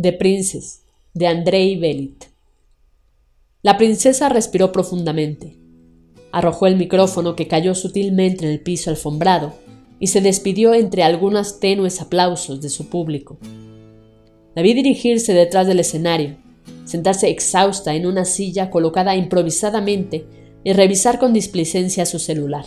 The 0.00 0.14
Princess, 0.14 0.84
de 1.12 1.26
Andrei 1.26 1.76
Belit. 1.76 2.24
La 3.60 3.76
princesa 3.76 4.30
respiró 4.30 4.72
profundamente. 4.72 5.58
Arrojó 6.32 6.66
el 6.66 6.76
micrófono 6.76 7.36
que 7.36 7.48
cayó 7.48 7.74
sutilmente 7.74 8.46
en 8.46 8.52
el 8.52 8.60
piso 8.60 8.88
alfombrado 8.88 9.52
y 9.98 10.06
se 10.06 10.22
despidió 10.22 10.72
entre 10.72 11.02
algunos 11.02 11.60
tenues 11.60 12.00
aplausos 12.00 12.62
de 12.62 12.70
su 12.70 12.88
público. 12.88 13.38
La 14.54 14.62
vi 14.62 14.72
dirigirse 14.72 15.34
detrás 15.34 15.66
del 15.66 15.80
escenario, 15.80 16.38
sentarse 16.86 17.28
exhausta 17.28 17.94
en 17.94 18.06
una 18.06 18.24
silla 18.24 18.70
colocada 18.70 19.16
improvisadamente 19.16 20.24
y 20.64 20.72
revisar 20.72 21.18
con 21.18 21.34
displicencia 21.34 22.06
su 22.06 22.18
celular. 22.18 22.64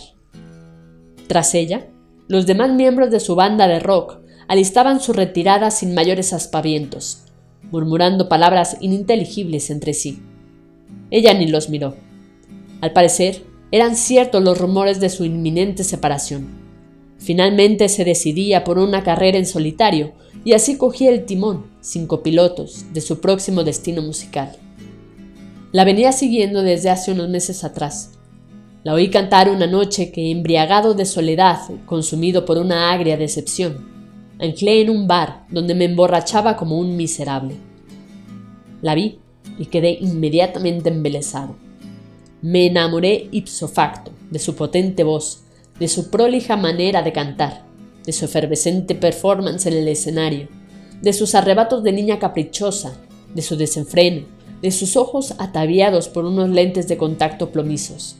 Tras 1.26 1.56
ella, 1.56 1.88
los 2.28 2.46
demás 2.46 2.70
miembros 2.70 3.10
de 3.10 3.18
su 3.18 3.34
banda 3.34 3.66
de 3.66 3.80
rock 3.80 4.18
alistaban 4.46 5.00
su 5.00 5.12
retirada 5.12 5.72
sin 5.72 5.94
mayores 5.94 6.32
aspavientos, 6.32 7.23
murmurando 7.74 8.28
palabras 8.28 8.76
ininteligibles 8.80 9.68
entre 9.68 9.94
sí. 9.94 10.20
Ella 11.10 11.34
ni 11.34 11.48
los 11.48 11.70
miró. 11.70 11.96
Al 12.80 12.92
parecer, 12.92 13.42
eran 13.72 13.96
ciertos 13.96 14.44
los 14.44 14.58
rumores 14.58 15.00
de 15.00 15.10
su 15.10 15.24
inminente 15.24 15.82
separación. 15.82 16.46
Finalmente 17.18 17.88
se 17.88 18.04
decidía 18.04 18.62
por 18.62 18.78
una 18.78 19.02
carrera 19.02 19.38
en 19.38 19.46
solitario 19.46 20.12
y 20.44 20.52
así 20.52 20.76
cogía 20.76 21.10
el 21.10 21.24
timón, 21.24 21.66
sin 21.80 22.06
copilotos, 22.06 22.92
de 22.92 23.00
su 23.00 23.20
próximo 23.20 23.64
destino 23.64 24.02
musical. 24.02 24.52
La 25.72 25.84
venía 25.84 26.12
siguiendo 26.12 26.62
desde 26.62 26.90
hace 26.90 27.10
unos 27.10 27.28
meses 27.28 27.64
atrás. 27.64 28.12
La 28.84 28.94
oí 28.94 29.10
cantar 29.10 29.50
una 29.50 29.66
noche 29.66 30.12
que, 30.12 30.30
embriagado 30.30 30.94
de 30.94 31.06
soledad, 31.06 31.58
consumido 31.86 32.44
por 32.44 32.58
una 32.58 32.92
agria 32.92 33.16
decepción, 33.16 33.94
anclé 34.38 34.80
en 34.82 34.90
un 34.90 35.06
bar 35.06 35.46
donde 35.50 35.74
me 35.74 35.84
emborrachaba 35.84 36.56
como 36.56 36.78
un 36.78 36.96
miserable. 36.96 37.56
La 38.84 38.94
vi 38.94 39.18
y 39.58 39.64
quedé 39.64 39.96
inmediatamente 39.98 40.90
embelesado. 40.90 41.56
Me 42.42 42.66
enamoré 42.66 43.28
ipso 43.30 43.66
facto 43.66 44.10
de 44.30 44.38
su 44.38 44.56
potente 44.56 45.04
voz, 45.04 45.44
de 45.80 45.88
su 45.88 46.10
prolija 46.10 46.58
manera 46.58 47.00
de 47.00 47.10
cantar, 47.10 47.64
de 48.04 48.12
su 48.12 48.26
efervescente 48.26 48.94
performance 48.94 49.64
en 49.64 49.72
el 49.72 49.88
escenario, 49.88 50.48
de 51.00 51.14
sus 51.14 51.34
arrebatos 51.34 51.82
de 51.82 51.92
niña 51.92 52.18
caprichosa, 52.18 53.00
de 53.34 53.40
su 53.40 53.56
desenfreno, 53.56 54.26
de 54.60 54.70
sus 54.70 54.98
ojos 54.98 55.32
ataviados 55.38 56.10
por 56.10 56.26
unos 56.26 56.50
lentes 56.50 56.86
de 56.86 56.98
contacto 56.98 57.52
plomizos, 57.52 58.16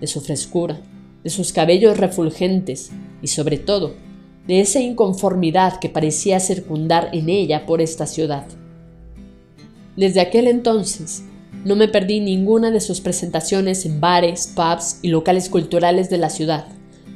de 0.00 0.08
su 0.08 0.20
frescura, 0.20 0.80
de 1.22 1.30
sus 1.30 1.52
cabellos 1.52 1.98
refulgentes 1.98 2.90
y 3.22 3.28
sobre 3.28 3.58
todo 3.58 3.94
de 4.48 4.58
esa 4.58 4.80
inconformidad 4.80 5.78
que 5.78 5.88
parecía 5.88 6.40
circundar 6.40 7.10
en 7.12 7.28
ella 7.28 7.64
por 7.64 7.80
esta 7.80 8.06
ciudad. 8.06 8.48
Desde 9.96 10.20
aquel 10.20 10.46
entonces 10.46 11.24
no 11.64 11.76
me 11.76 11.88
perdí 11.88 12.20
ninguna 12.20 12.70
de 12.70 12.80
sus 12.80 13.00
presentaciones 13.00 13.84
en 13.84 14.00
bares, 14.00 14.52
pubs 14.54 14.98
y 15.02 15.08
locales 15.08 15.48
culturales 15.48 16.08
de 16.08 16.18
la 16.18 16.30
ciudad, 16.30 16.66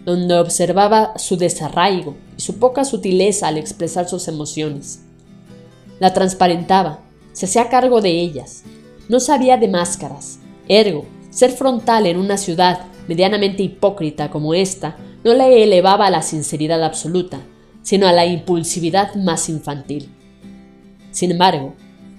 donde 0.04 0.38
observaba 0.38 1.16
su 1.18 1.36
desarraigo 1.36 2.14
y 2.36 2.42
su 2.42 2.58
poca 2.58 2.84
sutileza 2.84 3.48
al 3.48 3.56
expresar 3.56 4.08
sus 4.08 4.28
emociones. 4.28 5.00
La 5.98 6.12
transparentaba, 6.12 7.00
se 7.32 7.46
hacía 7.46 7.68
cargo 7.68 8.00
de 8.00 8.10
ellas. 8.10 8.64
No 9.08 9.20
sabía 9.20 9.56
de 9.56 9.68
máscaras. 9.68 10.38
Ergo, 10.68 11.04
ser 11.30 11.50
frontal 11.50 12.06
en 12.06 12.18
una 12.18 12.36
ciudad 12.36 12.86
medianamente 13.08 13.62
hipócrita 13.62 14.30
como 14.30 14.54
esta 14.54 14.96
no 15.24 15.34
le 15.34 15.62
elevaba 15.62 16.06
a 16.06 16.10
la 16.10 16.22
sinceridad 16.22 16.82
absoluta, 16.82 17.40
sino 17.82 18.06
a 18.06 18.12
la 18.12 18.26
impulsividad 18.26 19.14
más 19.14 19.48
infantil. 19.48 20.10
Sin 21.10 21.30
embargo, 21.30 21.74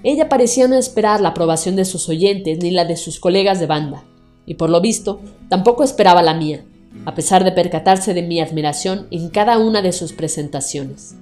ella 0.06 0.30
parecía 0.30 0.68
no 0.68 0.76
esperar 0.76 1.20
la 1.20 1.30
aprobación 1.30 1.76
de 1.76 1.84
sus 1.84 2.08
oyentes 2.10 2.60
ni 2.60 2.70
la 2.70 2.86
de 2.86 2.96
sus 2.96 3.20
colegas 3.20 3.60
de 3.60 3.66
banda, 3.66 4.04
y 4.46 4.54
por 4.54 4.70
lo 4.70 4.80
visto 4.80 5.20
tampoco 5.50 5.84
esperaba 5.84 6.22
la 6.22 6.36
mía, 6.36 6.64
a 7.06 7.16
pesar 7.16 7.44
de 7.44 7.52
percatarse 7.52 8.14
de 8.14 8.22
mi 8.22 8.40
admiración 8.40 9.08
en 9.10 9.30
cada 9.30 9.58
una 9.58 9.82
de 9.82 9.92
sus 9.92 10.14
presentaciones. 10.14 11.16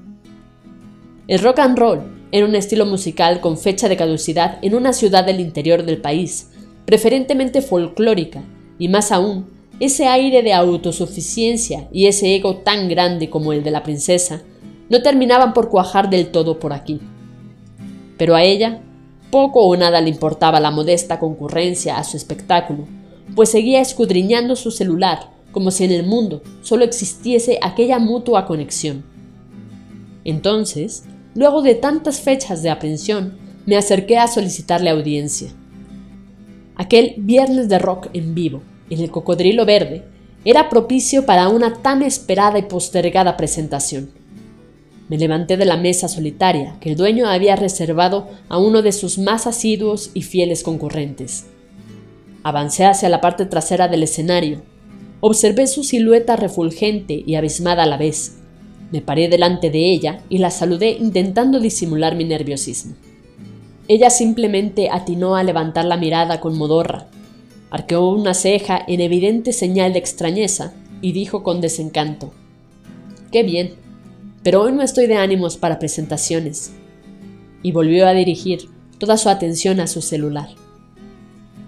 El 1.30 1.40
rock 1.40 1.60
and 1.60 1.80
roll 1.80 2.02
era 2.34 2.46
un 2.46 2.56
estilo 2.56 2.86
musical 2.86 3.40
con 3.40 3.58
fecha 3.58 3.88
de 3.88 3.96
caducidad 3.96 4.60
en 4.62 4.76
una 4.76 4.92
ciudad 4.92 5.26
del 5.26 5.40
interior 5.40 5.86
del 5.86 6.02
país, 6.02 6.50
preferentemente 6.86 7.62
folclórica, 7.62 8.44
y 8.78 8.90
más 8.90 9.14
aún, 9.14 9.46
ese 9.80 10.08
aire 10.08 10.44
de 10.44 10.52
autosuficiencia 10.52 11.88
y 11.94 12.08
ese 12.08 12.36
ego 12.36 12.58
tan 12.58 12.90
grande 12.90 13.30
como 13.30 13.54
el 13.54 13.64
de 13.64 13.72
la 13.72 13.84
princesa 13.84 14.42
no 14.90 15.02
terminaban 15.02 15.54
por 15.54 15.70
cuajar 15.70 16.10
del 16.10 16.28
todo 16.28 16.60
por 16.60 16.74
aquí. 16.74 17.00
Pero 18.18 18.36
a 18.36 18.44
ella 18.44 18.82
poco 19.32 19.62
o 19.66 19.76
nada 19.76 20.02
le 20.02 20.10
importaba 20.10 20.60
la 20.60 20.72
modesta 20.72 21.20
concurrencia 21.20 21.98
a 21.98 22.04
su 22.04 22.18
espectáculo, 22.18 22.88
pues 23.36 23.50
seguía 23.50 23.82
escudriñando 23.82 24.56
su 24.56 24.72
celular 24.72 25.32
como 25.52 25.72
si 25.72 25.84
en 25.86 25.92
el 25.92 26.06
mundo 26.06 26.42
solo 26.62 26.84
existiese 26.84 27.60
aquella 27.62 28.00
mutua 28.00 28.46
conexión. 28.46 29.04
Entonces, 30.24 31.04
Luego 31.36 31.64
de 31.64 31.74
tantas 31.74 32.22
fechas 32.22 32.62
de 32.62 32.70
aprehensión, 32.70 33.38
me 33.66 33.76
acerqué 33.76 34.18
a 34.18 34.28
solicitarle 34.28 34.92
audiencia. 34.92 35.52
Aquel 36.76 37.16
viernes 37.18 37.70
de 37.70 37.80
rock 37.80 38.10
en 38.14 38.36
vivo, 38.36 38.62
en 38.90 39.00
el 39.00 39.10
Cocodrilo 39.10 39.66
Verde, 39.66 40.04
era 40.46 40.70
propicio 40.70 41.26
para 41.26 41.50
una 41.50 41.82
tan 41.82 42.04
esperada 42.04 42.60
y 42.60 42.64
postergada 42.64 43.36
presentación. 43.36 44.12
Me 45.10 45.18
levanté 45.18 45.58
de 45.58 45.66
la 45.66 45.78
mesa 45.78 46.08
solitaria 46.08 46.78
que 46.80 46.92
el 46.92 46.98
dueño 46.98 47.28
había 47.28 47.56
reservado 47.56 48.30
a 48.50 48.58
uno 48.58 48.82
de 48.82 48.92
sus 48.92 49.18
más 49.18 49.48
asiduos 49.48 50.12
y 50.14 50.22
fieles 50.22 50.64
concurrentes. 50.64 51.46
Avancé 52.44 52.86
hacia 52.86 53.10
la 53.10 53.22
parte 53.22 53.46
trasera 53.46 53.88
del 53.88 54.04
escenario. 54.04 54.62
Observé 55.20 55.68
su 55.68 55.84
silueta 55.84 56.36
refulgente 56.36 57.24
y 57.26 57.36
abismada 57.36 57.84
a 57.84 57.88
la 57.88 57.98
vez, 57.98 58.44
me 58.94 59.02
paré 59.02 59.28
delante 59.28 59.72
de 59.72 59.92
ella 59.92 60.22
y 60.30 60.38
la 60.38 60.52
saludé 60.52 60.92
intentando 60.92 61.60
disimular 61.60 62.16
mi 62.16 62.26
nerviosismo. 62.26 62.94
Ella 63.88 64.12
simplemente 64.12 64.88
atinó 64.92 65.36
a 65.36 65.42
levantar 65.42 65.86
la 65.86 65.98
mirada 65.98 66.40
con 66.40 66.56
modorra, 66.56 67.08
arqueó 67.72 68.08
una 68.10 68.36
ceja 68.36 68.80
en 68.88 69.02
evidente 69.02 69.52
señal 69.52 69.94
de 69.94 70.00
extrañeza 70.00 70.76
y 71.02 71.12
dijo 71.12 71.42
con 71.42 71.60
desencanto, 71.60 72.34
Qué 73.32 73.42
bien, 73.42 73.74
pero 74.44 74.62
hoy 74.62 74.74
no 74.74 74.84
estoy 74.84 75.08
de 75.08 75.16
ánimos 75.16 75.58
para 75.58 75.80
presentaciones. 75.80 76.74
Y 77.62 77.72
volvió 77.72 78.08
a 78.08 78.14
dirigir 78.14 78.70
toda 79.00 79.18
su 79.18 79.30
atención 79.30 79.80
a 79.80 79.88
su 79.88 80.02
celular. 80.02 80.50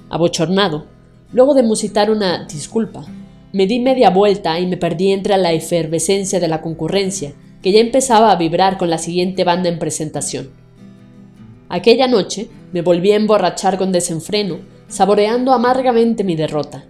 Abochornado, 0.10 0.86
luego 1.32 1.54
de 1.54 1.64
musitar 1.64 2.12
una 2.12 2.46
disculpa, 2.46 3.06
me 3.54 3.68
di 3.68 3.80
media 3.80 4.10
vuelta 4.10 4.60
y 4.60 4.68
me 4.68 4.76
perdí 4.76 5.14
entre 5.14 5.38
la 5.38 5.54
efervescencia 5.54 6.42
de 6.42 6.50
la 6.50 6.62
concurrencia, 6.62 7.34
que 7.62 7.72
ya 7.72 7.80
empezaba 7.80 8.32
a 8.32 8.36
vibrar 8.36 8.78
con 8.78 8.90
la 8.90 8.98
siguiente 8.98 9.46
banda 9.46 9.70
en 9.70 9.80
presentación. 9.80 10.50
Aquella 11.70 12.08
noche 12.08 12.50
me 12.74 12.82
volví 12.82 13.12
a 13.14 13.16
emborrachar 13.16 13.78
con 13.78 13.94
desenfreno, 13.94 14.60
saboreando 14.88 15.54
amargamente 15.54 16.24
mi 16.24 16.36
derrota. 16.36 16.86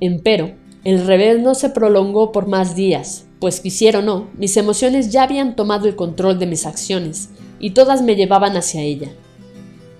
Empero, 0.00 0.52
el 0.84 1.06
revés 1.06 1.40
no 1.40 1.54
se 1.54 1.70
prolongó 1.70 2.32
por 2.32 2.48
más 2.48 2.74
días, 2.74 3.25
pues 3.40 3.60
quisiera 3.60 3.98
o 3.98 4.02
no, 4.02 4.28
mis 4.36 4.56
emociones 4.56 5.10
ya 5.10 5.22
habían 5.22 5.56
tomado 5.56 5.88
el 5.88 5.96
control 5.96 6.38
de 6.38 6.46
mis 6.46 6.66
acciones, 6.66 7.30
y 7.58 7.70
todas 7.70 8.02
me 8.02 8.16
llevaban 8.16 8.56
hacia 8.56 8.82
ella. 8.82 9.10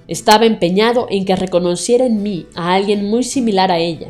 Estaba 0.08 0.46
empeñado 0.46 1.06
en 1.10 1.24
que 1.24 1.36
reconociera 1.36 2.06
en 2.06 2.22
mí 2.22 2.46
a 2.54 2.74
alguien 2.74 3.08
muy 3.08 3.24
similar 3.24 3.70
a 3.70 3.78
ella, 3.78 4.08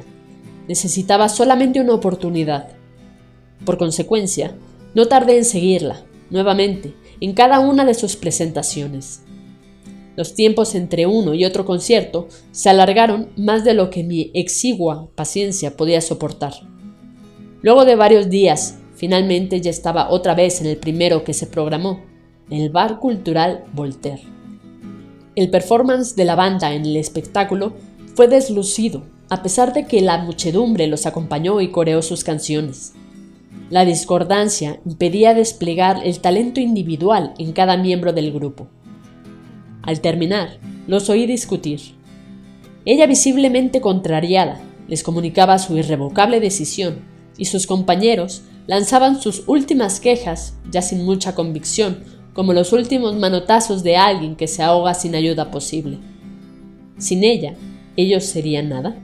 necesitaba 0.68 1.28
solamente 1.28 1.80
una 1.80 1.94
oportunidad. 1.94 2.68
Por 3.64 3.78
consecuencia, 3.78 4.54
no 4.94 5.06
tardé 5.06 5.38
en 5.38 5.44
seguirla, 5.44 6.04
nuevamente, 6.30 6.94
en 7.20 7.32
cada 7.32 7.60
una 7.60 7.84
de 7.84 7.94
sus 7.94 8.16
presentaciones. 8.16 9.22
Los 10.16 10.34
tiempos 10.34 10.74
entre 10.74 11.06
uno 11.06 11.34
y 11.34 11.44
otro 11.44 11.66
concierto 11.66 12.28
se 12.50 12.70
alargaron 12.70 13.28
más 13.36 13.64
de 13.64 13.74
lo 13.74 13.90
que 13.90 14.02
mi 14.02 14.30
exigua 14.34 15.08
paciencia 15.14 15.76
podía 15.76 16.00
soportar. 16.00 16.54
Luego 17.60 17.84
de 17.84 17.96
varios 17.96 18.30
días, 18.30 18.78
finalmente 18.96 19.60
ya 19.60 19.70
estaba 19.70 20.10
otra 20.10 20.34
vez 20.34 20.60
en 20.60 20.66
el 20.66 20.78
primero 20.78 21.22
que 21.22 21.34
se 21.34 21.46
programó, 21.46 22.00
el 22.50 22.70
bar 22.70 22.98
cultural 22.98 23.64
Voltaire. 23.72 24.22
El 25.34 25.50
performance 25.50 26.16
de 26.16 26.24
la 26.24 26.34
banda 26.34 26.74
en 26.74 26.86
el 26.86 26.96
espectáculo 26.96 27.74
fue 28.14 28.26
deslucido, 28.26 29.04
a 29.28 29.42
pesar 29.42 29.74
de 29.74 29.86
que 29.86 30.00
la 30.00 30.18
muchedumbre 30.18 30.86
los 30.86 31.04
acompañó 31.04 31.60
y 31.60 31.68
coreó 31.68 32.00
sus 32.00 32.24
canciones. 32.24 32.94
La 33.68 33.84
discordancia 33.84 34.80
impedía 34.86 35.34
desplegar 35.34 36.00
el 36.04 36.20
talento 36.20 36.60
individual 36.60 37.34
en 37.38 37.52
cada 37.52 37.76
miembro 37.76 38.12
del 38.12 38.32
grupo. 38.32 38.68
Al 39.82 40.00
terminar, 40.00 40.58
los 40.86 41.10
oí 41.10 41.26
discutir. 41.26 41.80
Ella 42.84 43.06
visiblemente 43.06 43.80
contrariada, 43.80 44.60
les 44.88 45.02
comunicaba 45.02 45.58
su 45.58 45.76
irrevocable 45.76 46.40
decisión 46.40 47.15
y 47.36 47.46
sus 47.46 47.66
compañeros 47.66 48.42
lanzaban 48.66 49.20
sus 49.20 49.44
últimas 49.46 50.00
quejas, 50.00 50.54
ya 50.70 50.82
sin 50.82 51.04
mucha 51.04 51.34
convicción, 51.34 52.04
como 52.32 52.52
los 52.52 52.72
últimos 52.72 53.16
manotazos 53.16 53.82
de 53.82 53.96
alguien 53.96 54.36
que 54.36 54.48
se 54.48 54.62
ahoga 54.62 54.94
sin 54.94 55.14
ayuda 55.14 55.50
posible. 55.50 55.98
Sin 56.98 57.24
ella, 57.24 57.54
ellos 57.96 58.24
serían 58.24 58.68
nada. 58.68 58.96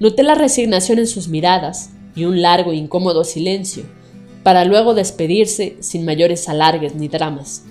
Noté 0.00 0.22
la 0.22 0.34
resignación 0.34 0.98
en 0.98 1.06
sus 1.06 1.28
miradas 1.28 1.90
y 2.14 2.24
un 2.24 2.42
largo 2.42 2.72
e 2.72 2.76
incómodo 2.76 3.24
silencio, 3.24 3.84
para 4.42 4.64
luego 4.64 4.94
despedirse 4.94 5.76
sin 5.80 6.04
mayores 6.04 6.48
alargues 6.48 6.94
ni 6.94 7.08
dramas. 7.08 7.64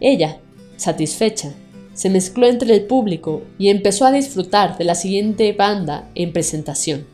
Ella, 0.00 0.38
satisfecha, 0.76 1.54
se 1.94 2.10
mezcló 2.10 2.46
entre 2.46 2.74
el 2.74 2.82
público 2.82 3.42
y 3.58 3.68
empezó 3.68 4.06
a 4.06 4.12
disfrutar 4.12 4.78
de 4.78 4.84
la 4.84 4.94
siguiente 4.94 5.52
banda 5.52 6.08
en 6.14 6.32
presentación. 6.32 7.06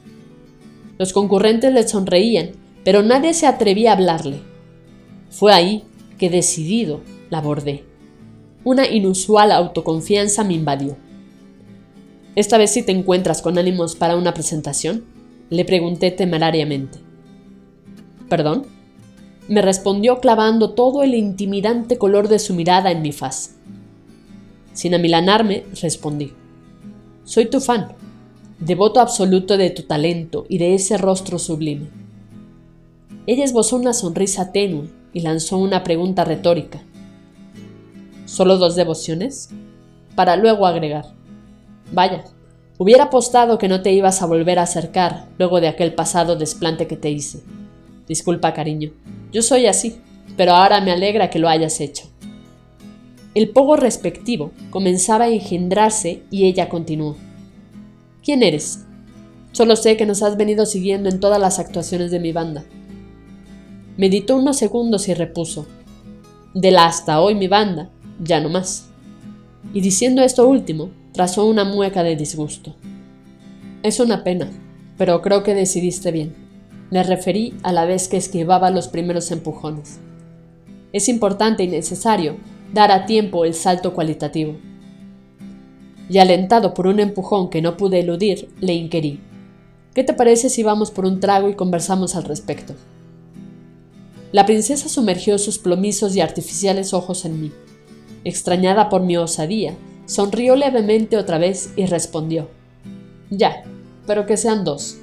Los 0.98 1.12
concurrentes 1.12 1.72
le 1.72 1.86
sonreían, 1.86 2.50
pero 2.84 3.02
nadie 3.02 3.34
se 3.34 3.46
atrevía 3.46 3.90
a 3.90 3.94
hablarle. 3.94 4.40
Fue 5.30 5.52
ahí 5.52 5.84
que 6.18 6.30
decidido 6.30 7.00
la 7.30 7.38
abordé. 7.38 7.84
Una 8.62 8.86
inusual 8.88 9.50
autoconfianza 9.52 10.44
me 10.44 10.54
invadió. 10.54 10.96
¿Esta 12.36 12.58
vez 12.58 12.70
sí 12.72 12.82
te 12.82 12.92
encuentras 12.92 13.42
con 13.42 13.58
ánimos 13.58 13.94
para 13.94 14.16
una 14.16 14.34
presentación? 14.34 15.04
Le 15.50 15.64
pregunté 15.64 16.10
temerariamente. 16.10 16.98
¿Perdón? 18.28 18.66
Me 19.48 19.60
respondió 19.60 20.20
clavando 20.20 20.70
todo 20.70 21.02
el 21.02 21.14
intimidante 21.14 21.98
color 21.98 22.28
de 22.28 22.38
su 22.38 22.54
mirada 22.54 22.90
en 22.90 23.02
mi 23.02 23.12
faz. 23.12 23.56
Sin 24.72 24.94
amilanarme, 24.94 25.64
respondí. 25.80 26.32
Soy 27.24 27.46
tu 27.46 27.60
fan, 27.60 27.88
devoto 28.58 29.00
absoluto 29.00 29.56
de 29.56 29.70
tu 29.70 29.82
talento 29.82 30.46
y 30.48 30.58
de 30.58 30.74
ese 30.74 30.96
rostro 30.96 31.38
sublime. 31.38 31.88
Ella 33.26 33.44
esbozó 33.44 33.76
una 33.76 33.92
sonrisa 33.92 34.52
tenue 34.52 34.88
y 35.12 35.20
lanzó 35.20 35.58
una 35.58 35.82
pregunta 35.82 36.24
retórica. 36.24 36.82
¿Solo 38.26 38.58
dos 38.58 38.76
devociones? 38.76 39.50
Para 40.14 40.36
luego 40.36 40.66
agregar. 40.66 41.06
Vaya, 41.92 42.24
hubiera 42.78 43.04
apostado 43.04 43.58
que 43.58 43.68
no 43.68 43.82
te 43.82 43.92
ibas 43.92 44.22
a 44.22 44.26
volver 44.26 44.58
a 44.58 44.62
acercar 44.62 45.28
luego 45.38 45.60
de 45.60 45.68
aquel 45.68 45.94
pasado 45.94 46.36
desplante 46.36 46.86
que 46.86 46.96
te 46.96 47.10
hice. 47.10 47.42
Disculpa, 48.06 48.52
cariño. 48.52 48.90
Yo 49.32 49.42
soy 49.42 49.66
así, 49.66 50.00
pero 50.36 50.52
ahora 50.52 50.80
me 50.80 50.92
alegra 50.92 51.30
que 51.30 51.38
lo 51.38 51.48
hayas 51.48 51.80
hecho. 51.80 52.04
El 53.34 53.50
pogo 53.50 53.76
respectivo 53.76 54.52
comenzaba 54.70 55.24
a 55.24 55.28
engendrarse 55.28 56.22
y 56.30 56.44
ella 56.44 56.68
continuó. 56.68 57.16
¿Quién 58.24 58.42
eres? 58.42 58.86
Solo 59.52 59.76
sé 59.76 59.98
que 59.98 60.06
nos 60.06 60.22
has 60.22 60.38
venido 60.38 60.64
siguiendo 60.64 61.10
en 61.10 61.20
todas 61.20 61.38
las 61.38 61.58
actuaciones 61.58 62.10
de 62.10 62.20
mi 62.20 62.32
banda. 62.32 62.64
Meditó 63.98 64.36
unos 64.38 64.56
segundos 64.56 65.08
y 65.08 65.14
repuso. 65.14 65.66
De 66.54 66.70
la 66.70 66.86
hasta 66.86 67.20
hoy 67.20 67.34
mi 67.34 67.48
banda, 67.48 67.90
ya 68.18 68.40
no 68.40 68.48
más. 68.48 68.88
Y 69.74 69.82
diciendo 69.82 70.22
esto 70.22 70.48
último, 70.48 70.88
trazó 71.12 71.44
una 71.44 71.64
mueca 71.64 72.02
de 72.02 72.16
disgusto. 72.16 72.74
Es 73.82 74.00
una 74.00 74.24
pena, 74.24 74.50
pero 74.96 75.20
creo 75.20 75.42
que 75.42 75.54
decidiste 75.54 76.10
bien. 76.10 76.34
Le 76.90 77.02
referí 77.02 77.52
a 77.62 77.74
la 77.74 77.84
vez 77.84 78.08
que 78.08 78.16
esquivaba 78.16 78.70
los 78.70 78.88
primeros 78.88 79.30
empujones. 79.32 80.00
Es 80.94 81.10
importante 81.10 81.62
y 81.62 81.68
necesario 81.68 82.36
dar 82.72 82.90
a 82.90 83.04
tiempo 83.04 83.44
el 83.44 83.52
salto 83.52 83.92
cualitativo. 83.92 84.56
Y 86.14 86.20
alentado 86.20 86.74
por 86.74 86.86
un 86.86 87.00
empujón 87.00 87.50
que 87.50 87.60
no 87.60 87.76
pude 87.76 87.98
eludir, 87.98 88.48
le 88.60 88.72
inquirí. 88.72 89.18
¿Qué 89.94 90.04
te 90.04 90.12
parece 90.12 90.48
si 90.48 90.62
vamos 90.62 90.92
por 90.92 91.06
un 91.06 91.18
trago 91.18 91.48
y 91.48 91.56
conversamos 91.56 92.14
al 92.14 92.22
respecto? 92.22 92.72
La 94.30 94.46
princesa 94.46 94.88
sumergió 94.88 95.38
sus 95.38 95.58
plomizos 95.58 96.14
y 96.14 96.20
artificiales 96.20 96.94
ojos 96.94 97.24
en 97.24 97.40
mí. 97.40 97.52
Extrañada 98.22 98.90
por 98.90 99.02
mi 99.02 99.16
osadía, 99.16 99.74
sonrió 100.06 100.54
levemente 100.54 101.16
otra 101.16 101.38
vez 101.38 101.72
y 101.74 101.86
respondió. 101.86 102.48
Ya, 103.30 103.64
pero 104.06 104.24
que 104.24 104.36
sean 104.36 104.62
dos. 104.62 104.98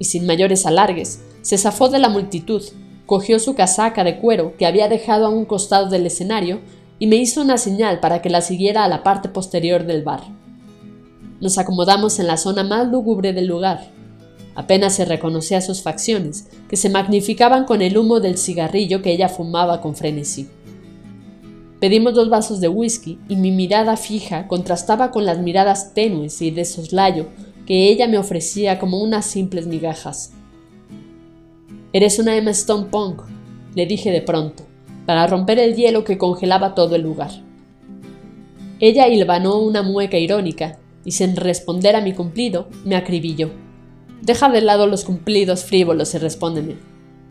Y 0.00 0.06
sin 0.06 0.26
mayores 0.26 0.66
alargues, 0.66 1.20
se 1.42 1.58
zafó 1.58 1.90
de 1.90 2.00
la 2.00 2.08
multitud, 2.08 2.60
cogió 3.06 3.38
su 3.38 3.54
casaca 3.54 4.02
de 4.02 4.18
cuero 4.18 4.56
que 4.58 4.66
había 4.66 4.88
dejado 4.88 5.26
a 5.26 5.28
un 5.28 5.44
costado 5.44 5.90
del 5.90 6.06
escenario 6.06 6.58
y 6.98 7.06
me 7.06 7.16
hizo 7.16 7.42
una 7.42 7.58
señal 7.58 8.00
para 8.00 8.22
que 8.22 8.30
la 8.30 8.40
siguiera 8.40 8.84
a 8.84 8.88
la 8.88 9.02
parte 9.02 9.28
posterior 9.28 9.84
del 9.84 10.02
bar. 10.02 10.22
Nos 11.40 11.58
acomodamos 11.58 12.18
en 12.18 12.26
la 12.26 12.36
zona 12.36 12.62
más 12.62 12.88
lúgubre 12.88 13.32
del 13.32 13.46
lugar. 13.46 13.88
Apenas 14.54 14.94
se 14.94 15.04
reconocía 15.04 15.60
sus 15.60 15.82
facciones, 15.82 16.48
que 16.68 16.76
se 16.76 16.88
magnificaban 16.88 17.64
con 17.64 17.82
el 17.82 17.98
humo 17.98 18.20
del 18.20 18.38
cigarrillo 18.38 19.02
que 19.02 19.12
ella 19.12 19.28
fumaba 19.28 19.80
con 19.80 19.96
frenesí. 19.96 20.48
Pedimos 21.80 22.14
dos 22.14 22.30
vasos 22.30 22.60
de 22.60 22.68
whisky 22.68 23.18
y 23.28 23.36
mi 23.36 23.50
mirada 23.50 23.96
fija 23.96 24.46
contrastaba 24.46 25.10
con 25.10 25.26
las 25.26 25.38
miradas 25.40 25.92
tenues 25.92 26.40
y 26.40 26.50
de 26.50 26.64
soslayo 26.64 27.26
que 27.66 27.88
ella 27.88 28.06
me 28.06 28.18
ofrecía 28.18 28.78
como 28.78 29.02
unas 29.02 29.26
simples 29.26 29.66
migajas. 29.66 30.32
Eres 31.92 32.18
una 32.18 32.36
Emma 32.36 32.52
Stone 32.52 32.86
Punk, 32.86 33.22
le 33.74 33.86
dije 33.86 34.10
de 34.10 34.22
pronto 34.22 34.73
para 35.06 35.26
romper 35.26 35.58
el 35.58 35.74
hielo 35.74 36.04
que 36.04 36.18
congelaba 36.18 36.74
todo 36.74 36.96
el 36.96 37.02
lugar. 37.02 37.30
Ella 38.80 39.08
hilvanó 39.08 39.58
una 39.58 39.82
mueca 39.82 40.18
irónica 40.18 40.78
y 41.04 41.12
sin 41.12 41.36
responder 41.36 41.96
a 41.96 42.00
mi 42.00 42.12
cumplido 42.12 42.68
me 42.84 42.96
acribilló. 42.96 43.50
Deja 44.22 44.48
de 44.48 44.62
lado 44.62 44.86
los 44.86 45.04
cumplidos 45.04 45.64
frívolos 45.64 46.14
y 46.14 46.18
respóndeme. 46.18 46.76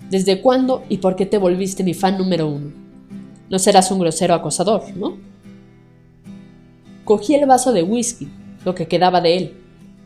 ¿Desde 0.10 0.42
cuándo 0.42 0.84
y 0.90 0.98
por 0.98 1.16
qué 1.16 1.26
te 1.26 1.38
volviste 1.38 1.84
mi 1.84 1.94
fan 1.94 2.18
número 2.18 2.48
uno? 2.48 2.72
No 3.50 3.60
serás 3.60 3.92
un 3.92 4.00
grosero 4.00 4.36
acosador, 4.36 4.84
¿no? 4.96 5.18
Cogí 7.04 7.36
el 7.36 7.46
vaso 7.46 7.74
de 7.74 7.84
whisky, 7.84 8.30
lo 8.64 8.76
que 8.76 8.88
quedaba 8.88 9.22
de 9.22 9.38
él. 9.38 9.54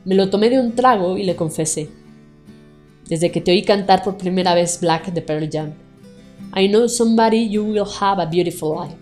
Me 0.06 0.16
lo 0.16 0.30
tomé 0.30 0.50
de 0.50 0.60
un 0.60 0.74
trago 0.74 1.18
y 1.18 1.24
le 1.24 1.36
confesé. 1.36 1.90
Desde 3.08 3.32
que 3.32 3.42
te 3.42 3.52
oí 3.52 3.64
cantar 3.64 4.04
por 4.04 4.18
primera 4.18 4.56
vez 4.56 4.80
Black 4.82 5.12
de 5.12 5.22
Pearl 5.22 5.50
Jam, 5.52 5.74
I 6.58 6.66
know 6.66 6.88
somebody 6.88 7.38
you 7.38 7.64
will 7.64 7.86
have 7.86 8.18
a 8.18 8.26
beautiful 8.26 8.78
life. 8.78 8.96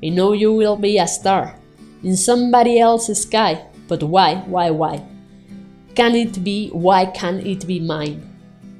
I 0.00 0.10
know 0.10 0.32
you 0.32 0.52
will 0.52 0.76
be 0.76 0.96
a 0.96 1.08
star 1.08 1.58
in 2.04 2.16
somebody 2.16 2.78
else's 2.78 3.22
sky. 3.22 3.66
But 3.88 4.04
why, 4.04 4.44
why, 4.46 4.70
why? 4.70 5.02
Can 5.96 6.14
it 6.14 6.44
be, 6.44 6.70
why 6.72 7.06
can't 7.06 7.44
it 7.44 7.66
be 7.66 7.80
mine? 7.80 8.22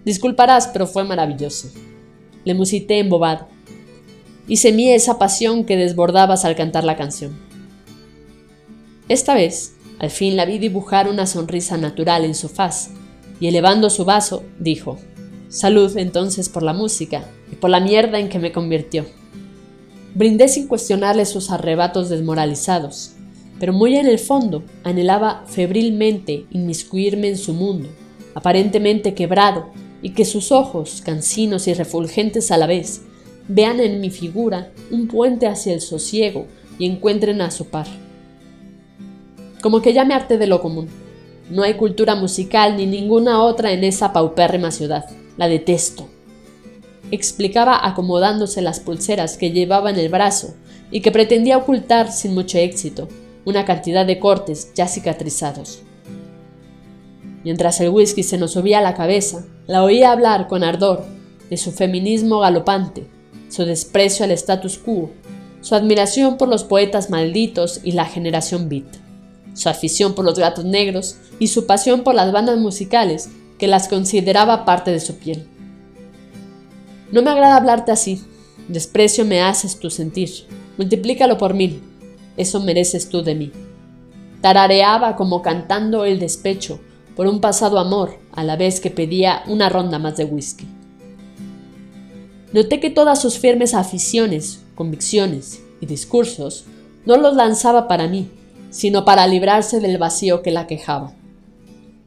Disculparás, 0.04 0.68
pero 0.68 0.86
fue 0.86 1.02
maravilloso. 1.02 1.70
Le 2.44 2.54
musité 2.54 3.00
embobado. 3.00 3.48
Y 4.46 4.58
semí 4.58 4.90
esa 4.90 5.18
pasión 5.18 5.64
que 5.64 5.76
desbordabas 5.76 6.44
al 6.44 6.54
cantar 6.54 6.84
la 6.84 6.96
canción. 6.96 7.36
Esta 9.08 9.34
vez, 9.34 9.74
al 9.98 10.10
fin 10.10 10.36
la 10.36 10.44
vi 10.44 10.60
dibujar 10.60 11.08
una 11.08 11.26
sonrisa 11.26 11.76
natural 11.78 12.24
en 12.24 12.36
su 12.36 12.48
faz, 12.48 12.92
y 13.40 13.48
elevando 13.48 13.90
su 13.90 14.04
vaso, 14.04 14.44
dijo, 14.60 14.98
Salud 15.50 15.98
entonces 15.98 16.48
por 16.48 16.62
la 16.62 16.72
música 16.72 17.24
y 17.50 17.56
por 17.56 17.70
la 17.70 17.80
mierda 17.80 18.20
en 18.20 18.28
que 18.28 18.38
me 18.38 18.52
convirtió. 18.52 19.04
Brindé 20.14 20.46
sin 20.46 20.68
cuestionarle 20.68 21.26
sus 21.26 21.50
arrebatos 21.50 22.08
desmoralizados, 22.08 23.14
pero 23.58 23.72
muy 23.72 23.96
en 23.96 24.06
el 24.06 24.20
fondo 24.20 24.62
anhelaba 24.84 25.44
febrilmente 25.48 26.46
inmiscuirme 26.50 27.28
en 27.28 27.36
su 27.36 27.52
mundo, 27.52 27.88
aparentemente 28.36 29.12
quebrado, 29.14 29.72
y 30.02 30.10
que 30.10 30.24
sus 30.24 30.52
ojos, 30.52 31.02
cansinos 31.04 31.66
y 31.66 31.74
refulgentes 31.74 32.52
a 32.52 32.56
la 32.56 32.68
vez, 32.68 33.02
vean 33.48 33.80
en 33.80 34.00
mi 34.00 34.10
figura 34.10 34.70
un 34.92 35.08
puente 35.08 35.48
hacia 35.48 35.74
el 35.74 35.80
sosiego 35.80 36.46
y 36.78 36.86
encuentren 36.86 37.40
a 37.40 37.50
su 37.50 37.66
par. 37.66 37.88
Como 39.60 39.82
que 39.82 39.92
ya 39.92 40.04
me 40.04 40.14
harté 40.14 40.38
de 40.38 40.46
lo 40.46 40.62
común. 40.62 40.86
No 41.50 41.64
hay 41.64 41.74
cultura 41.74 42.14
musical 42.14 42.76
ni 42.76 42.86
ninguna 42.86 43.42
otra 43.42 43.72
en 43.72 43.82
esa 43.82 44.12
paupérrima 44.12 44.70
ciudad. 44.70 45.06
La 45.40 45.48
detesto. 45.48 46.06
Explicaba 47.10 47.86
acomodándose 47.86 48.60
las 48.60 48.78
pulseras 48.78 49.38
que 49.38 49.52
llevaba 49.52 49.88
en 49.88 49.98
el 49.98 50.10
brazo 50.10 50.52
y 50.90 51.00
que 51.00 51.12
pretendía 51.12 51.56
ocultar 51.56 52.12
sin 52.12 52.34
mucho 52.34 52.58
éxito 52.58 53.08
una 53.46 53.64
cantidad 53.64 54.04
de 54.04 54.18
cortes 54.18 54.74
ya 54.74 54.86
cicatrizados. 54.86 55.80
Mientras 57.42 57.80
el 57.80 57.88
whisky 57.88 58.22
se 58.22 58.36
nos 58.36 58.52
subía 58.52 58.80
a 58.80 58.82
la 58.82 58.92
cabeza, 58.92 59.46
la 59.66 59.82
oía 59.82 60.12
hablar 60.12 60.46
con 60.46 60.62
ardor 60.62 61.06
de 61.48 61.56
su 61.56 61.72
feminismo 61.72 62.40
galopante, 62.40 63.06
su 63.48 63.64
desprecio 63.64 64.26
al 64.26 64.32
status 64.32 64.76
quo, 64.76 65.08
su 65.62 65.74
admiración 65.74 66.36
por 66.36 66.48
los 66.48 66.64
poetas 66.64 67.08
malditos 67.08 67.80
y 67.82 67.92
la 67.92 68.04
generación 68.04 68.68
beat, 68.68 68.98
su 69.54 69.70
afición 69.70 70.14
por 70.14 70.26
los 70.26 70.38
gatos 70.38 70.66
negros 70.66 71.16
y 71.38 71.46
su 71.46 71.64
pasión 71.64 72.02
por 72.02 72.14
las 72.14 72.30
bandas 72.30 72.58
musicales 72.58 73.30
que 73.60 73.68
las 73.68 73.88
consideraba 73.88 74.64
parte 74.64 74.90
de 74.90 74.98
su 74.98 75.18
piel. 75.18 75.46
No 77.12 77.20
me 77.22 77.30
agrada 77.30 77.56
hablarte 77.56 77.92
así, 77.92 78.24
desprecio 78.68 79.26
me 79.26 79.42
haces 79.42 79.78
tu 79.78 79.90
sentir, 79.90 80.30
multiplícalo 80.78 81.36
por 81.36 81.52
mil, 81.52 81.82
eso 82.38 82.60
mereces 82.60 83.10
tú 83.10 83.22
de 83.22 83.34
mí. 83.34 83.52
Tarareaba 84.40 85.14
como 85.14 85.42
cantando 85.42 86.06
el 86.06 86.18
despecho 86.18 86.80
por 87.14 87.26
un 87.26 87.42
pasado 87.42 87.78
amor 87.78 88.18
a 88.32 88.42
la 88.44 88.56
vez 88.56 88.80
que 88.80 88.90
pedía 88.90 89.42
una 89.46 89.68
ronda 89.68 89.98
más 89.98 90.16
de 90.16 90.24
whisky. 90.24 90.66
Noté 92.54 92.80
que 92.80 92.88
todas 92.88 93.20
sus 93.20 93.38
firmes 93.38 93.74
aficiones, 93.74 94.62
convicciones 94.74 95.62
y 95.82 95.86
discursos 95.86 96.64
no 97.04 97.18
los 97.18 97.36
lanzaba 97.36 97.88
para 97.88 98.08
mí, 98.08 98.30
sino 98.70 99.04
para 99.04 99.26
librarse 99.26 99.80
del 99.80 99.98
vacío 99.98 100.40
que 100.40 100.50
la 100.50 100.66
quejaba. 100.66 101.12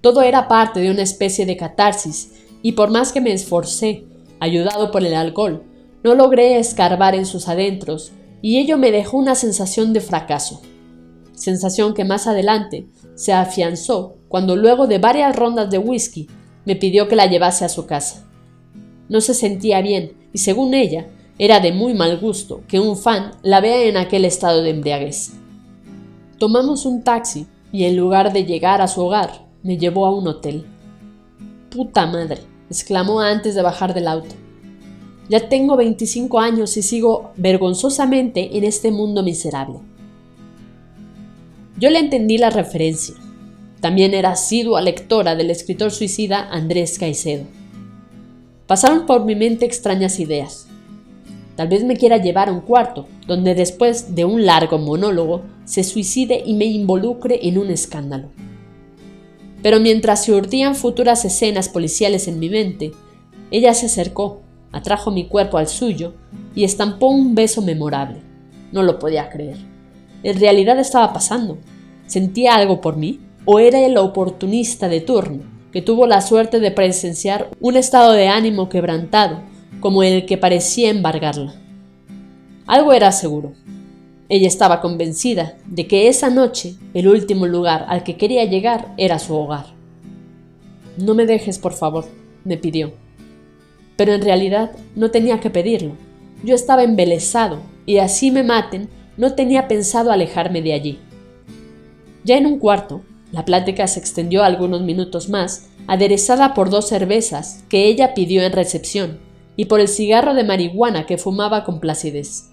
Todo 0.03 0.21
era 0.21 0.49
parte 0.49 0.81
de 0.81 0.91
una 0.91 1.01
especie 1.01 1.45
de 1.45 1.55
catarsis, 1.55 2.33
y 2.61 2.73
por 2.73 2.91
más 2.91 3.13
que 3.13 3.21
me 3.21 3.31
esforcé, 3.31 4.03
ayudado 4.41 4.91
por 4.91 5.01
el 5.01 5.13
alcohol, 5.13 5.63
no 6.03 6.13
logré 6.13 6.59
escarbar 6.59 7.15
en 7.15 7.25
sus 7.25 7.47
adentros, 7.47 8.11
y 8.41 8.59
ello 8.59 8.77
me 8.77 8.91
dejó 8.91 9.15
una 9.15 9.35
sensación 9.35 9.93
de 9.93 10.01
fracaso. 10.01 10.61
Sensación 11.31 11.93
que 11.93 12.03
más 12.03 12.27
adelante 12.27 12.85
se 13.15 13.31
afianzó 13.31 14.17
cuando 14.27 14.57
luego 14.57 14.87
de 14.87 14.99
varias 14.99 15.37
rondas 15.37 15.69
de 15.69 15.77
whisky 15.77 16.27
me 16.65 16.75
pidió 16.75 17.07
que 17.07 17.15
la 17.15 17.27
llevase 17.27 17.63
a 17.63 17.69
su 17.69 17.85
casa. 17.85 18.25
No 19.07 19.21
se 19.21 19.33
sentía 19.33 19.79
bien 19.79 20.17
y 20.33 20.39
según 20.39 20.73
ella, 20.73 21.07
era 21.39 21.61
de 21.61 21.71
muy 21.71 21.93
mal 21.93 22.19
gusto 22.19 22.63
que 22.67 22.81
un 22.81 22.97
fan 22.97 23.31
la 23.41 23.61
vea 23.61 23.83
en 23.83 23.95
aquel 23.95 24.25
estado 24.25 24.63
de 24.63 24.71
embriaguez. 24.71 25.31
Tomamos 26.39 26.85
un 26.85 27.05
taxi 27.05 27.47
y 27.71 27.85
en 27.85 27.95
lugar 27.95 28.33
de 28.33 28.43
llegar 28.43 28.81
a 28.81 28.89
su 28.89 29.01
hogar, 29.01 29.42
me 29.63 29.77
llevó 29.77 30.05
a 30.05 30.15
un 30.15 30.27
hotel. 30.27 30.65
Puta 31.69 32.05
madre, 32.05 32.41
exclamó 32.69 33.21
antes 33.21 33.55
de 33.55 33.61
bajar 33.61 33.93
del 33.93 34.07
auto. 34.07 34.35
Ya 35.29 35.47
tengo 35.47 35.77
25 35.77 36.39
años 36.39 36.75
y 36.75 36.81
sigo 36.81 37.31
vergonzosamente 37.37 38.57
en 38.57 38.65
este 38.65 38.91
mundo 38.91 39.23
miserable. 39.23 39.79
Yo 41.77 41.89
le 41.89 41.99
entendí 41.99 42.37
la 42.37 42.49
referencia. 42.49 43.15
También 43.79 44.13
era 44.13 44.31
asidua 44.31 44.81
lectora 44.81 45.35
del 45.35 45.49
escritor 45.49 45.91
suicida 45.91 46.49
Andrés 46.51 46.99
Caicedo. 46.99 47.45
Pasaron 48.67 49.05
por 49.05 49.25
mi 49.25 49.35
mente 49.35 49.65
extrañas 49.65 50.19
ideas. 50.19 50.67
Tal 51.55 51.67
vez 51.67 51.83
me 51.83 51.95
quiera 51.95 52.17
llevar 52.17 52.49
a 52.49 52.53
un 52.53 52.61
cuarto, 52.61 53.07
donde 53.27 53.55
después 53.55 54.15
de 54.15 54.25
un 54.25 54.45
largo 54.45 54.77
monólogo 54.77 55.41
se 55.65 55.83
suicide 55.83 56.43
y 56.45 56.53
me 56.53 56.65
involucre 56.65 57.39
en 57.47 57.57
un 57.57 57.69
escándalo. 57.69 58.29
Pero 59.63 59.79
mientras 59.79 60.23
se 60.23 60.33
urdían 60.33 60.75
futuras 60.75 61.25
escenas 61.25 61.67
policiales 61.67 62.27
en 62.27 62.37
mi 62.37 62.49
mente, 62.49 62.91
ella 63.49 63.73
se 63.73 63.87
acercó, 63.87 64.41
atrajo 64.71 65.09
mi 65.09 65.25
cuerpo 65.27 65.57
al 65.57 65.67
suyo 65.67 66.13
y 66.53 66.63
estampó 66.63 67.07
un 67.07 67.33
beso 67.33 67.63
memorable. 67.63 68.21
No 68.71 68.83
lo 68.83 68.99
podía 68.99 69.31
creer. 69.31 69.57
En 70.21 70.39
realidad 70.39 70.77
estaba 70.77 71.11
pasando. 71.13 71.57
¿Sentía 72.05 72.53
algo 72.53 72.81
por 72.81 72.97
mí? 72.97 73.19
¿O 73.45 73.57
era 73.57 73.79
el 73.79 73.97
oportunista 73.97 74.87
de 74.87 75.01
turno? 75.01 75.53
que 75.73 75.81
tuvo 75.81 76.05
la 76.05 76.21
suerte 76.21 76.59
de 76.59 76.69
presenciar 76.69 77.49
un 77.59 77.75
estado 77.75 78.13
de 78.13 78.27
ánimo 78.27 78.69
quebrantado, 78.69 79.39
como 79.79 80.03
el 80.03 80.27
que 80.27 80.37
parecía 80.37 80.91
embargarla. 80.91 81.55
Algo 82.67 82.93
era 82.93 83.11
seguro. 83.11 83.53
Ella 84.29 84.47
estaba 84.47 84.81
convencida 84.81 85.57
de 85.65 85.87
que 85.87 86.07
esa 86.07 86.29
noche 86.29 86.75
el 86.93 87.07
último 87.07 87.45
lugar 87.45 87.85
al 87.89 88.03
que 88.03 88.17
quería 88.17 88.45
llegar 88.45 88.93
era 88.97 89.19
su 89.19 89.35
hogar. 89.35 89.65
No 90.97 91.13
me 91.13 91.25
dejes, 91.25 91.59
por 91.59 91.73
favor, 91.73 92.05
me 92.43 92.57
pidió. 92.57 92.93
Pero 93.97 94.13
en 94.13 94.21
realidad 94.21 94.71
no 94.95 95.11
tenía 95.11 95.39
que 95.39 95.49
pedirlo. 95.49 95.93
Yo 96.43 96.55
estaba 96.55 96.83
embelesado 96.83 97.59
y 97.85 97.97
así 97.97 98.31
me 98.31 98.43
maten, 98.43 98.89
no 99.17 99.33
tenía 99.33 99.67
pensado 99.67 100.11
alejarme 100.11 100.61
de 100.61 100.73
allí. 100.73 100.99
Ya 102.23 102.37
en 102.37 102.45
un 102.45 102.59
cuarto, 102.59 103.01
la 103.31 103.45
plática 103.45 103.87
se 103.87 103.99
extendió 103.99 104.43
algunos 104.43 104.81
minutos 104.81 105.29
más, 105.29 105.67
aderezada 105.87 106.53
por 106.53 106.69
dos 106.69 106.87
cervezas 106.87 107.63
que 107.67 107.87
ella 107.87 108.13
pidió 108.13 108.41
en 108.43 108.53
recepción 108.53 109.19
y 109.55 109.65
por 109.65 109.79
el 109.79 109.87
cigarro 109.87 110.33
de 110.33 110.43
marihuana 110.43 111.05
que 111.05 111.17
fumaba 111.17 111.63
con 111.65 111.79
placidez. 111.79 112.49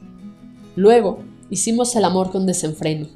Luego 0.76 1.20
hicimos 1.50 1.94
el 1.96 2.04
amor 2.04 2.30
con 2.30 2.46
desenfreno. 2.46 3.08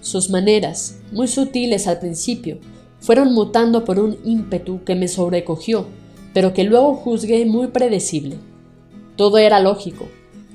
Sus 0.00 0.30
maneras, 0.30 1.00
muy 1.12 1.28
sutiles 1.28 1.86
al 1.86 1.98
principio, 1.98 2.58
fueron 3.00 3.32
mutando 3.32 3.84
por 3.84 3.98
un 3.98 4.18
ímpetu 4.24 4.84
que 4.84 4.94
me 4.94 5.08
sobrecogió, 5.08 5.86
pero 6.32 6.52
que 6.52 6.64
luego 6.64 6.94
juzgué 6.94 7.44
muy 7.46 7.68
predecible. 7.68 8.36
Todo 9.16 9.38
era 9.38 9.60
lógico. 9.60 10.08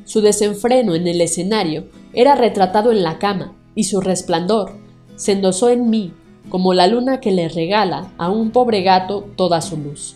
Su 0.05 0.21
desenfreno 0.21 0.95
en 0.95 1.07
el 1.07 1.21
escenario 1.21 1.85
era 2.13 2.35
retratado 2.35 2.91
en 2.91 3.03
la 3.03 3.19
cama, 3.19 3.55
y 3.75 3.85
su 3.85 4.01
resplandor 4.01 4.71
se 5.15 5.33
endosó 5.33 5.69
en 5.69 5.89
mí 5.89 6.13
como 6.49 6.73
la 6.73 6.87
luna 6.87 7.19
que 7.19 7.31
le 7.31 7.47
regala 7.47 8.11
a 8.17 8.29
un 8.29 8.51
pobre 8.51 8.81
gato 8.81 9.27
toda 9.35 9.61
su 9.61 9.77
luz. 9.77 10.15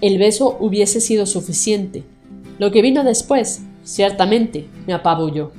El 0.00 0.18
beso 0.18 0.56
hubiese 0.60 1.00
sido 1.00 1.26
suficiente. 1.26 2.04
Lo 2.58 2.70
que 2.70 2.82
vino 2.82 3.04
después, 3.04 3.62
ciertamente, 3.84 4.68
me 4.86 4.94
apabulló. 4.94 5.52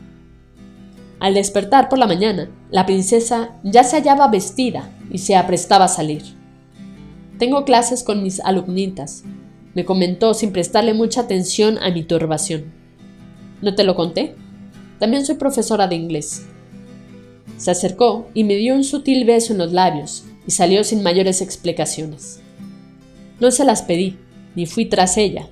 Al 1.20 1.34
despertar 1.34 1.90
por 1.90 1.98
la 1.98 2.08
mañana, 2.08 2.50
la 2.70 2.86
princesa 2.86 3.56
ya 3.64 3.84
se 3.84 3.98
hallaba 3.98 4.28
vestida 4.28 4.90
y 5.10 5.18
se 5.18 5.36
aprestaba 5.36 5.86
a 5.86 5.90
salir. 5.90 6.24
Tengo 7.40 7.66
clases 7.66 8.04
con 8.04 8.24
mis 8.24 8.40
alumnitas, 8.40 9.24
me 9.74 9.86
comentó 9.86 10.34
sin 10.34 10.52
prestarle 10.52 10.94
mucha 10.94 11.22
atención 11.22 11.78
a 11.78 11.92
mi 11.92 12.04
turbación. 12.04 12.66
¿No 13.62 13.76
te 13.76 13.84
lo 13.84 13.96
conté? 13.96 14.36
También 15.00 15.26
soy 15.26 15.36
profesora 15.36 15.88
de 15.88 15.96
inglés. 15.96 16.46
Se 17.58 17.72
acercó 17.72 18.28
y 18.34 18.44
me 18.44 18.56
dio 18.56 18.76
un 18.76 18.84
sutil 18.84 19.26
beso 19.26 19.54
en 19.54 19.60
los 19.60 19.74
labios 19.74 20.26
y 20.48 20.52
salió 20.52 20.84
sin 20.84 21.04
mayores 21.04 21.42
explicaciones. 21.42 22.40
No 23.40 23.52
se 23.52 23.66
las 23.66 23.82
pedí, 23.84 24.18
ni 24.56 24.66
fui 24.66 24.86
tras 24.86 25.18
ella, 25.18 25.48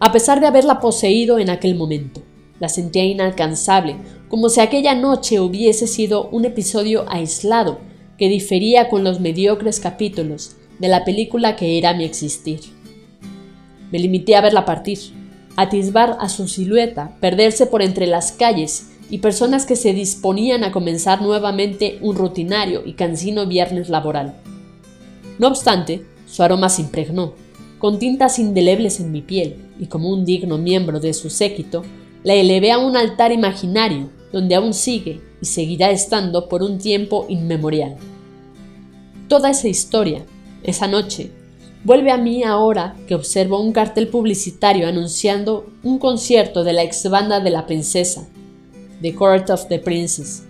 a 0.00 0.12
pesar 0.12 0.40
de 0.40 0.46
haberla 0.46 0.80
poseído 0.80 1.38
en 1.38 1.50
aquel 1.50 1.74
momento. 1.74 2.22
La 2.60 2.68
sentía 2.68 3.04
inalcanzable, 3.04 3.96
como 4.28 4.48
si 4.48 4.60
aquella 4.60 4.94
noche 4.94 5.40
hubiese 5.40 5.86
sido 5.86 6.28
un 6.30 6.44
episodio 6.44 7.04
aislado 7.08 7.78
que 8.18 8.28
difería 8.28 8.88
con 8.88 9.04
los 9.04 9.20
mediocres 9.20 9.80
capítulos 9.80 10.56
de 10.78 10.88
la 10.88 11.04
película 11.04 11.56
que 11.56 11.78
era 11.78 11.94
mi 11.94 12.04
existir. 12.04 12.60
Me 13.90 13.98
limité 13.98 14.36
a 14.36 14.40
verla 14.40 14.64
partir, 14.64 14.98
atisbar 15.56 16.18
a 16.20 16.28
su 16.28 16.46
silueta, 16.46 17.16
perderse 17.20 17.66
por 17.66 17.82
entre 17.82 18.06
las 18.06 18.32
calles 18.32 18.90
y 19.10 19.18
personas 19.18 19.64
que 19.64 19.76
se 19.76 19.94
disponían 19.94 20.64
a 20.64 20.72
comenzar 20.72 21.22
nuevamente 21.22 21.98
un 22.02 22.16
rutinario 22.16 22.82
y 22.84 22.92
cansino 22.92 23.46
viernes 23.46 23.88
laboral. 23.88 24.34
No 25.38 25.48
obstante, 25.48 26.04
su 26.26 26.42
aroma 26.42 26.68
se 26.68 26.82
impregnó, 26.82 27.34
con 27.78 27.98
tintas 27.98 28.38
indelebles 28.38 29.00
en 29.00 29.12
mi 29.12 29.22
piel, 29.22 29.56
y 29.78 29.86
como 29.86 30.10
un 30.10 30.24
digno 30.24 30.58
miembro 30.58 31.00
de 31.00 31.14
su 31.14 31.30
séquito, 31.30 31.84
la 32.24 32.34
elevé 32.34 32.72
a 32.72 32.78
un 32.78 32.96
altar 32.96 33.32
imaginario 33.32 34.10
donde 34.32 34.54
aún 34.54 34.74
sigue 34.74 35.20
y 35.40 35.46
seguirá 35.46 35.90
estando 35.90 36.48
por 36.48 36.62
un 36.62 36.78
tiempo 36.78 37.26
inmemorial. 37.28 37.96
Toda 39.28 39.50
esa 39.50 39.68
historia, 39.68 40.24
esa 40.62 40.88
noche, 40.88 41.30
vuelve 41.84 42.10
a 42.10 42.16
mí 42.16 42.42
ahora 42.42 42.96
que 43.06 43.14
observo 43.14 43.60
un 43.60 43.72
cartel 43.72 44.08
publicitario 44.08 44.88
anunciando 44.88 45.70
un 45.82 45.98
concierto 45.98 46.64
de 46.64 46.72
la 46.72 46.82
ex 46.82 47.08
banda 47.08 47.40
de 47.40 47.50
la 47.50 47.66
princesa, 47.66 48.26
The 49.00 49.14
Court 49.14 49.50
of 49.50 49.68
the 49.68 49.78
Princess. 49.78 50.44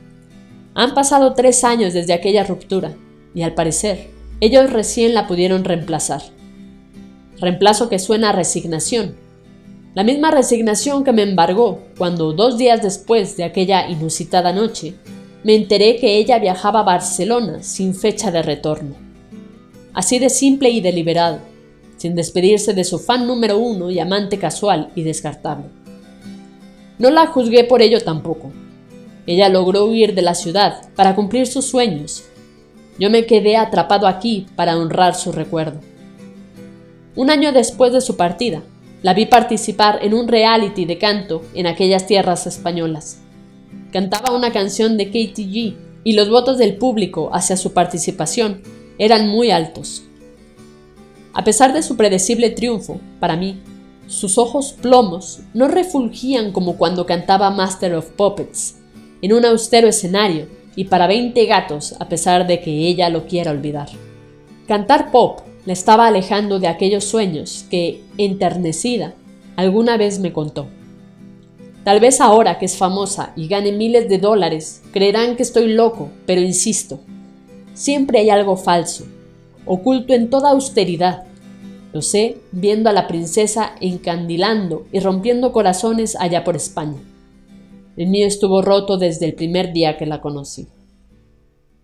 Han 0.74 0.94
pasado 0.94 1.34
tres 1.34 1.64
años 1.64 1.92
desde 1.92 2.12
aquella 2.12 2.44
ruptura, 2.44 2.96
y 3.34 3.42
al 3.42 3.54
parecer, 3.54 4.10
ellos 4.40 4.70
recién 4.70 5.12
la 5.14 5.26
pudieron 5.26 5.64
reemplazar. 5.64 6.22
Reemplazo 7.40 7.88
que 7.88 7.98
suena 7.98 8.30
a 8.30 8.32
resignación. 8.32 9.16
La 9.98 10.04
misma 10.04 10.30
resignación 10.30 11.02
que 11.02 11.12
me 11.12 11.22
embargó 11.22 11.80
cuando, 11.98 12.32
dos 12.32 12.56
días 12.56 12.80
después 12.80 13.36
de 13.36 13.42
aquella 13.42 13.90
inusitada 13.90 14.52
noche, 14.52 14.94
me 15.42 15.56
enteré 15.56 15.96
que 15.96 16.18
ella 16.18 16.38
viajaba 16.38 16.78
a 16.78 16.84
Barcelona 16.84 17.64
sin 17.64 17.96
fecha 17.96 18.30
de 18.30 18.42
retorno. 18.42 18.94
Así 19.92 20.20
de 20.20 20.30
simple 20.30 20.70
y 20.70 20.80
deliberado, 20.80 21.40
sin 21.96 22.14
despedirse 22.14 22.74
de 22.74 22.84
su 22.84 23.00
fan 23.00 23.26
número 23.26 23.58
uno 23.58 23.90
y 23.90 23.98
amante 23.98 24.38
casual 24.38 24.92
y 24.94 25.02
descartable. 25.02 25.66
No 27.00 27.10
la 27.10 27.26
juzgué 27.26 27.64
por 27.64 27.82
ello 27.82 28.00
tampoco. 28.00 28.52
Ella 29.26 29.48
logró 29.48 29.86
huir 29.86 30.14
de 30.14 30.22
la 30.22 30.36
ciudad 30.36 30.80
para 30.94 31.16
cumplir 31.16 31.48
sus 31.48 31.64
sueños. 31.64 32.22
Yo 33.00 33.10
me 33.10 33.26
quedé 33.26 33.56
atrapado 33.56 34.06
aquí 34.06 34.46
para 34.54 34.78
honrar 34.78 35.16
su 35.16 35.32
recuerdo. 35.32 35.80
Un 37.16 37.30
año 37.30 37.50
después 37.50 37.92
de 37.92 38.00
su 38.00 38.16
partida, 38.16 38.62
La 39.00 39.14
vi 39.14 39.26
participar 39.26 40.00
en 40.02 40.12
un 40.12 40.26
reality 40.26 40.84
de 40.84 40.98
canto 40.98 41.42
en 41.54 41.66
aquellas 41.66 42.06
tierras 42.06 42.46
españolas. 42.46 43.20
Cantaba 43.92 44.32
una 44.32 44.52
canción 44.52 44.96
de 44.96 45.08
KTG 45.08 45.76
y 46.02 46.12
los 46.14 46.28
votos 46.28 46.58
del 46.58 46.76
público 46.76 47.30
hacia 47.32 47.56
su 47.56 47.72
participación 47.72 48.62
eran 48.98 49.28
muy 49.28 49.52
altos. 49.52 50.02
A 51.32 51.44
pesar 51.44 51.72
de 51.72 51.82
su 51.82 51.96
predecible 51.96 52.50
triunfo, 52.50 53.00
para 53.20 53.36
mí, 53.36 53.60
sus 54.08 54.36
ojos 54.36 54.72
plomos 54.72 55.40
no 55.54 55.68
refulgían 55.68 56.50
como 56.50 56.76
cuando 56.76 57.06
cantaba 57.06 57.50
Master 57.50 57.94
of 57.94 58.10
Puppets, 58.10 58.78
en 59.22 59.32
un 59.32 59.44
austero 59.44 59.86
escenario 59.86 60.46
y 60.74 60.84
para 60.84 61.06
20 61.06 61.44
gatos 61.46 61.94
a 62.00 62.08
pesar 62.08 62.46
de 62.46 62.60
que 62.60 62.88
ella 62.88 63.10
lo 63.10 63.26
quiera 63.26 63.52
olvidar. 63.52 63.88
Cantar 64.66 65.12
pop 65.12 65.40
la 65.68 65.74
estaba 65.74 66.06
alejando 66.06 66.60
de 66.60 66.66
aquellos 66.66 67.04
sueños 67.04 67.66
que, 67.70 68.02
enternecida, 68.16 69.12
alguna 69.54 69.98
vez 69.98 70.18
me 70.18 70.32
contó. 70.32 70.66
Tal 71.84 72.00
vez 72.00 72.22
ahora 72.22 72.58
que 72.58 72.64
es 72.64 72.78
famosa 72.78 73.34
y 73.36 73.48
gane 73.48 73.72
miles 73.72 74.08
de 74.08 74.16
dólares, 74.16 74.80
creerán 74.92 75.36
que 75.36 75.42
estoy 75.42 75.74
loco, 75.74 76.08
pero 76.24 76.40
insisto, 76.40 77.00
siempre 77.74 78.18
hay 78.18 78.30
algo 78.30 78.56
falso, 78.56 79.04
oculto 79.66 80.14
en 80.14 80.30
toda 80.30 80.52
austeridad. 80.52 81.24
Lo 81.92 82.00
sé 82.00 82.38
viendo 82.50 82.88
a 82.88 82.94
la 82.94 83.06
princesa 83.06 83.74
encandilando 83.82 84.86
y 84.90 85.00
rompiendo 85.00 85.52
corazones 85.52 86.16
allá 86.16 86.44
por 86.44 86.56
España. 86.56 86.96
El 87.98 88.06
mío 88.06 88.26
estuvo 88.26 88.62
roto 88.62 88.96
desde 88.96 89.26
el 89.26 89.34
primer 89.34 89.74
día 89.74 89.98
que 89.98 90.06
la 90.06 90.22
conocí. 90.22 90.66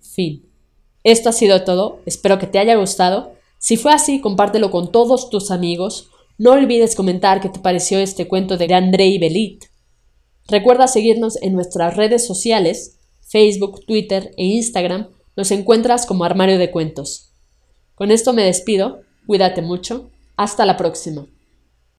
Fin. 0.00 0.47
Esto 1.03 1.29
ha 1.29 1.33
sido 1.33 1.64
todo, 1.64 2.00
espero 2.07 2.38
que 2.38 2.47
te 2.47 2.59
haya 2.59 2.76
gustado. 2.76 3.34
Si 3.64 3.78
fue 3.78 3.94
así, 3.94 4.21
compártelo 4.21 4.71
con 4.71 4.92
todos 4.92 5.30
tus 5.30 5.50
amigos. 5.50 6.11
No 6.37 6.52
olvides 6.52 6.94
comentar 6.94 7.40
qué 7.40 7.49
te 7.49 7.61
pareció 7.61 7.99
este 7.99 8.28
cuento 8.28 8.59
de 8.59 8.75
Andrei 8.75 9.16
Belit. 9.16 9.64
Recuerda 10.47 10.87
seguirnos 10.87 11.40
en 11.40 11.54
nuestras 11.54 11.97
redes 11.97 12.26
sociales, 12.26 12.99
Facebook, 13.26 13.87
Twitter 13.87 14.33
e 14.37 14.44
Instagram. 14.44 15.09
Nos 15.35 15.50
encuentras 15.50 16.04
como 16.04 16.25
Armario 16.25 16.59
de 16.59 16.71
Cuentos. 16.71 17.33
Con 17.94 18.11
esto 18.11 18.35
me 18.35 18.42
despido. 18.42 19.00
Cuídate 19.26 19.62
mucho. 19.62 20.11
Hasta 20.37 20.66
la 20.66 20.76
próxima. 20.76 21.26